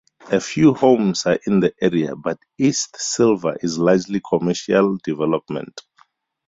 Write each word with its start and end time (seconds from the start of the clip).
A 0.31 0.39
few 0.39 0.73
homes 0.73 1.27
are 1.27 1.37
in 1.45 1.59
the 1.59 1.75
area, 1.79 2.15
but 2.15 2.39
East 2.57 2.97
Sylva 2.99 3.57
is 3.61 3.77
largely 3.77 4.19
commercial 4.27 4.97
development. 5.03 5.79